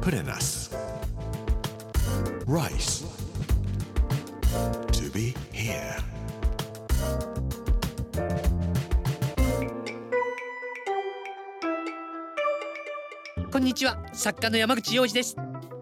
[0.00, 0.70] Put in us.
[2.46, 3.04] Rice.
[4.92, 6.00] To be here.
[13.52, 15.36] こんにちは作家の山口洋二です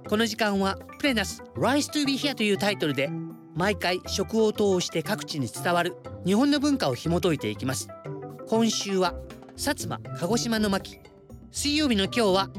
[0.09, 3.09] この時間はプレナス Rise to be here というタイトルで
[3.55, 5.95] 毎回食を通して各地に伝わる
[6.27, 7.89] 日本の文化を紐解いていきます
[8.48, 9.14] 今週は
[9.57, 10.98] 薩摩鹿児島の巻
[11.53, 12.50] 水曜日の今日は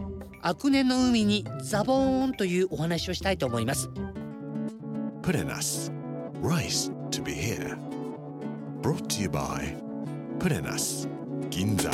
[0.41, 3.89] アクネの海にザボーンというお話をしたいと思います
[5.59, 5.91] us.
[6.41, 7.77] Rice to be here.
[8.81, 9.75] Brought to you by
[10.49, 11.07] in us.
[11.49, 11.91] Ginza.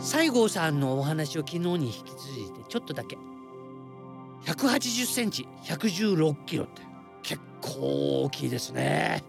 [0.00, 3.16] 西郷さんのお話を昨日に引き続いてちょっとだけ
[4.44, 6.82] 180センチ116キロって
[7.22, 9.24] 結構大きいですね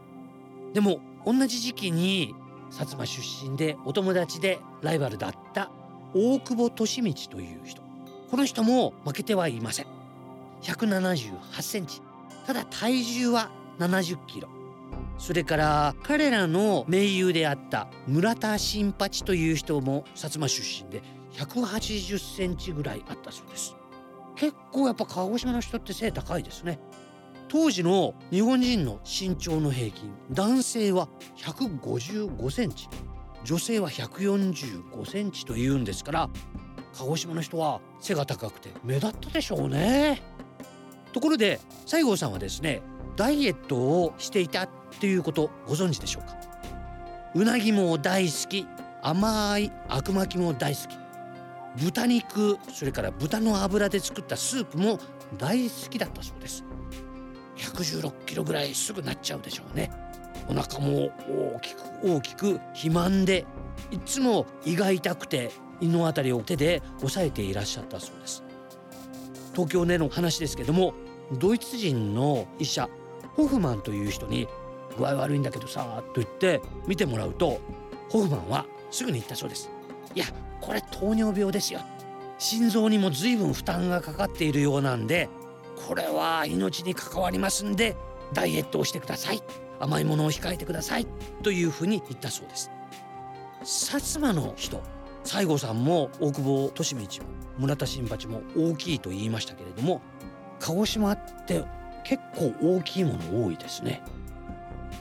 [0.73, 2.35] でも同じ時期に
[2.71, 5.71] 薩摩出身でお友達でライバルだった
[6.13, 6.69] 大久保
[7.03, 7.81] 利通という人。
[8.29, 9.87] この人も負けてはいません。
[10.61, 12.01] 178センチ。
[12.45, 13.49] ただ体重は
[13.79, 14.49] 70キロ。
[15.17, 21.01] それから彼らの盟友であった村田新八という人も薩摩出身で
[21.33, 23.75] 180センチぐらいあったそうです。
[24.35, 26.79] 結構やっぱ鹿児島の人って背高いですね。
[27.47, 31.07] 当時の日本人の身長の平均男性は
[31.37, 32.89] 155センチ
[33.43, 36.29] 女性は145センチというんですから
[36.97, 40.21] 鹿児島の人は背が高くて目立ったでしょうね。
[41.13, 42.81] ところで西郷さんはですね
[43.15, 46.35] ダイエットをしていたっていうことご存知でしょうか？
[47.35, 48.65] うなぎも大好き
[49.01, 50.97] 甘いあくまきも大好き
[51.81, 54.99] 豚肉それから豚の脂で作ったスープも
[55.37, 56.63] 大好きだったそうです。
[57.71, 59.91] 116キロぐらいすぐなっちゃうでしょうね。
[60.47, 61.09] お腹も
[61.55, 63.45] 大きく大きく肥満で
[63.91, 65.51] いつも胃が痛くて
[65.81, 68.43] 胃のあたりを手で押さえていらっしゃったそうです。
[69.53, 70.93] 東京での話ですけども
[71.39, 72.89] ドイツ人の医者
[73.35, 74.47] ホフマンという人に
[74.97, 77.59] 具合悪いんだけどさと言って見てもらうと
[78.09, 79.69] ホフマンはすぐに言ったそうです。
[80.13, 80.25] いや
[80.61, 81.79] これ糖尿病ですよ。
[82.37, 85.29] 心臓にも随分負担がかかっているようなんで
[85.87, 87.95] これは命に関わりますんで
[88.33, 89.41] ダイエットをしてください。
[89.79, 91.07] 甘いものを控えてください。
[91.43, 92.71] というふうに言ったそうです。
[93.63, 94.81] 薩摩の人
[95.23, 97.27] 西郷さんも大久保利通も
[97.57, 100.01] 村田新八も大きいと言いましたけれども
[100.59, 101.63] 鹿児島って
[102.03, 104.03] 結構大きいもの多いですね。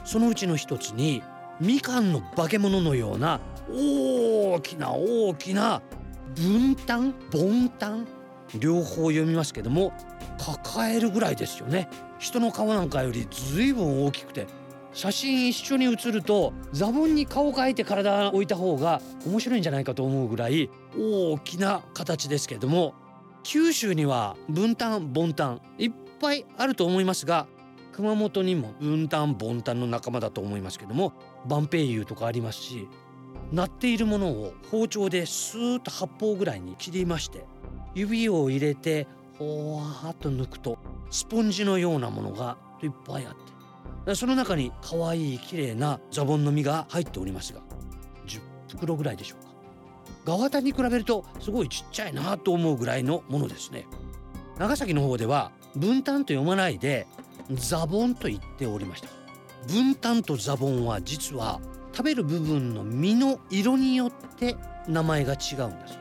[0.03, 1.21] そのうちの一つに
[1.59, 3.39] みかんの化け物のような
[3.71, 5.81] 大きな大きな
[6.35, 8.07] 分担凡担
[8.59, 9.93] 両方読みますけども
[10.37, 11.89] 抱えるぐらいですよね。
[12.19, 14.47] 人の顔なんかよりずいぶん大きくて。
[14.93, 22.93] 写真一緒に写るとザボンに顔を描いて体を置いた方が面白いんじゃないかと思うぐらい大きな形ですけれども。
[23.45, 27.45] 九州には分担凡担いっぱいあると思いますが
[27.93, 31.13] 熊本にも分担凡担の仲間だと思いますけども
[31.47, 32.89] 万平油とかありますし
[33.51, 37.45] 鳴っているものを包丁でスーッと八方ぐらいに切りまして
[37.93, 39.07] 指を入れて
[39.37, 40.77] ほわーっと抜くと
[41.09, 43.33] スポンジのようなものがいっぱいあっ
[44.05, 44.15] て。
[44.15, 47.61] その中に可愛い綺麗なザボンの実が入っておりますが
[48.27, 49.51] 10袋ぐらいでしょうか。
[50.25, 53.87] ガワタに比べるとすごいちっちゃいなと思うぐらいのものですね。
[54.59, 57.07] 長崎の方では分担と読まないで
[57.51, 59.09] ザボンと言っておりました。
[59.67, 61.59] 分担とザボンは実は
[61.91, 64.55] 食べる部分の実の色によって
[64.87, 65.97] 名前が違うんです。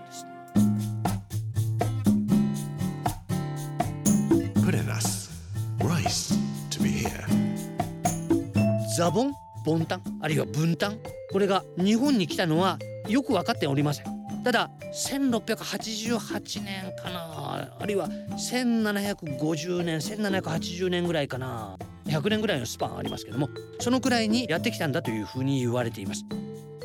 [8.96, 9.32] ザボン
[9.64, 10.98] ボンタンあるいは分担
[11.32, 12.78] これが日本に来たのは
[13.08, 14.06] よく分かっておりません。
[14.44, 23.48] ただ1688年かなあるいは1750年1780年ぐらいかな100年ぐらいのスパンありますけども
[23.80, 26.24] そのくらいにやってきたんだというふうに言われています。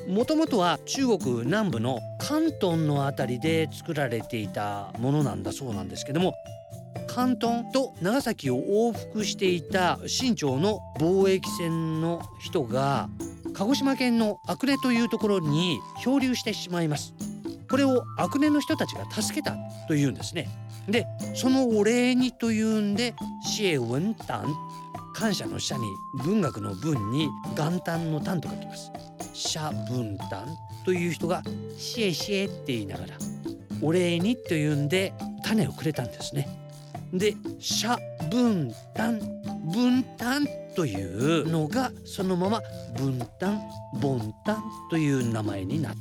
[0.07, 6.33] もともとは中国南部の広東のあたりで作られていたものなんだそうなんですけども
[7.09, 13.09] 広東と長崎を往復していた清朝の貿易船の人が
[13.53, 17.13] 鹿児島県の阿久根というところに漂流してしまいます。
[17.69, 19.55] これを阿久根の人たちが助けた
[19.87, 20.47] というんですね。
[20.87, 24.45] でそのお礼にというんで謝文丹
[25.13, 25.83] 感謝の謝に
[26.23, 27.27] 文学の文に
[27.57, 28.91] 元旦の旦と書きます。
[29.33, 30.47] 謝文丹
[30.85, 31.41] という人が
[31.77, 33.13] シエシエって言いながら
[33.81, 35.13] お礼にというんで
[35.43, 36.58] 種をくれたんですね。
[37.13, 37.97] で社
[38.29, 39.19] 分担
[39.71, 42.61] 分担というのがそのまま
[42.97, 43.61] 分担
[44.01, 45.99] 凡担という名前になった。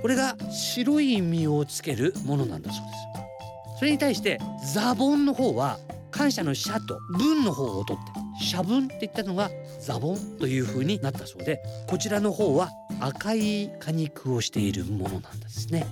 [0.00, 3.78] これが白い実をつけるものなんだそうです。
[3.78, 4.38] それに対して
[4.74, 5.78] ザボンの方は
[6.10, 8.04] 感謝の社と文の方を取っ
[8.38, 9.50] て社文って言ったのが
[9.80, 15.86] ザボンという風になったそうでこちらの方は赤い果肉をしているものなんですね。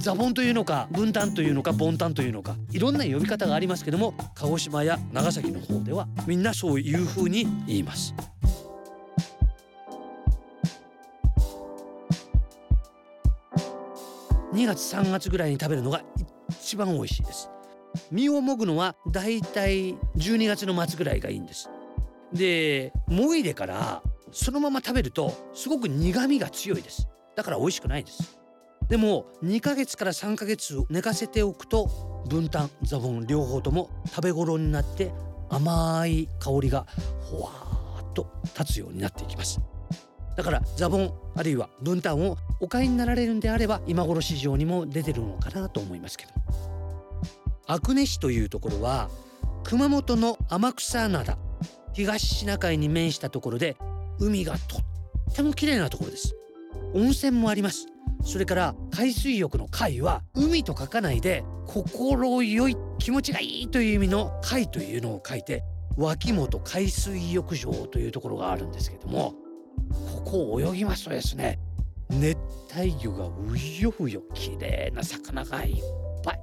[0.00, 8.14] ザボンというのか分担というのかボンタンというのかいろんな呼び方がありますけども鹿児島や長崎の方ではみんなそういう風に言います。
[14.52, 16.02] 2月3月ぐらいに食べるのが
[16.50, 17.50] 一番美味しいです。
[18.10, 21.70] 実をもぐのはだいたい12月の末ぐらいがいいんです。
[22.32, 24.02] でもいでから
[24.32, 27.08] そのまま食べるとすごく苦味が強いです。
[27.36, 28.38] だから美味しくないです。
[28.88, 35.12] でも2ヶ月から3ヶ月寝かせておくと分担ザボン両方とも食べ頃になって
[35.50, 36.86] 甘い香りが
[37.20, 39.60] ほわーっと立つようになっていきます。
[40.36, 46.32] だからザボンあるいは分担をお買いになられるんであれば今頃市場にも出てるのかなと思いますけど。
[47.66, 49.10] 阿久根市というところは
[49.64, 51.36] 熊本の天草灘
[51.92, 53.76] 東シナ海に面したところで
[54.18, 56.34] 海がとっても綺麗なところです。
[56.94, 57.86] 温泉もあります。
[58.28, 65.64] それから海水浴の海は海と書かないで心よい気持ちがいいという意味の海というのを書いて
[65.96, 69.32] 脇本海水浴場というところがあるんですけども
[70.14, 71.58] ここを泳ぎますとですね
[72.10, 72.36] 熱
[72.78, 73.30] 帯魚がう
[73.80, 75.76] ようよ綺麗な魚がいっ
[76.22, 76.40] ぱい。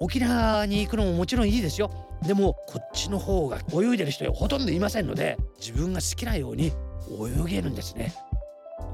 [0.00, 1.90] 沖縄に行くのももちろんいいですよ。
[2.26, 6.72] でもこっちの方が泳いでる人ほとんどいませんので自分が好きなように
[7.10, 8.12] 泳げるんですね。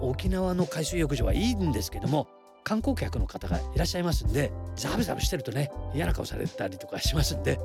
[0.00, 2.28] 沖縄の海水浴場はいいんですけども
[2.62, 7.60] 観光客の方がいらっしゃいますんでザブザブしてるとね嫌な顔されたりとかしますんで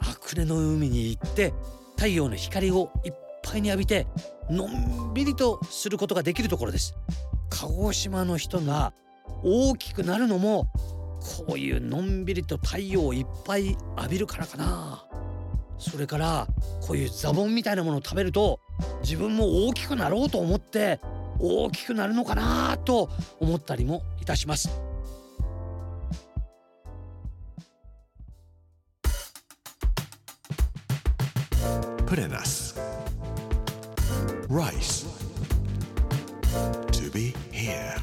[0.00, 1.52] アクネの海に行って
[1.96, 3.12] 太陽の光をいっ
[3.42, 4.06] ぱいに浴びて
[4.50, 6.96] のんびりとすることができるところです。
[7.50, 8.92] 鹿児島の人が
[9.44, 10.68] 大きくなるのも
[11.46, 15.04] こういうのんびりと太陽をいっぱい浴びるからかな。
[15.78, 16.46] それから
[16.82, 18.60] こういうザボンみたいなものを食べると
[19.02, 21.00] 自分も大きくなろうと思って
[21.40, 23.08] 大きくなるのかなと
[23.40, 24.68] 思ったりもいたします。
[32.06, 32.76] プレナス
[34.48, 35.06] Rice.
[36.90, 37.94] To be here.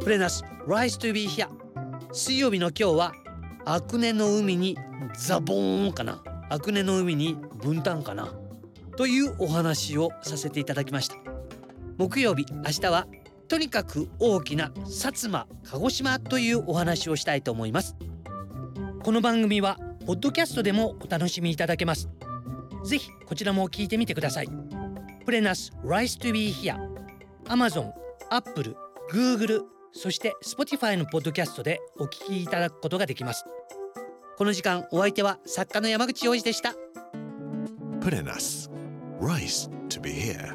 [0.00, 1.48] プレナス Rise to be here.
[2.12, 3.12] 水曜日の今日は
[3.64, 4.76] アクネの海に
[5.16, 8.32] ザボーンかなアクネの海に分担かな？
[8.96, 11.16] というお話をさせていただきました。
[11.98, 13.06] 木曜日明日は
[13.48, 17.96] とにかく大きな薩摩鹿児島というお話をしたいと思います。
[19.02, 22.08] この番組はポッドキャストでもお楽しみいただけます。
[22.84, 24.48] ぜひこちらも聞いてみてください。
[25.26, 26.78] プレナス Rise to be here
[27.44, 27.92] Amazon、
[28.30, 28.74] Apple、
[29.12, 29.62] Google
[29.92, 33.44] そして Spotify のポッドキャストでお聞きいただくことができます。
[34.38, 36.72] この時間お相手は作家の山口洋二でした。
[38.00, 38.70] プレナス
[39.20, 40.54] Rice to be here.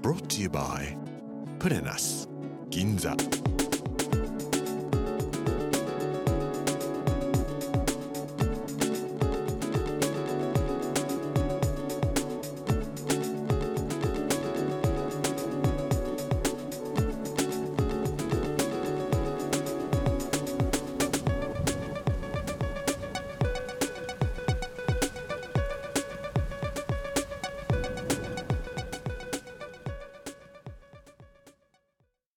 [0.00, 0.96] Brought to you by
[1.58, 2.26] プレナス
[2.70, 3.14] 銀座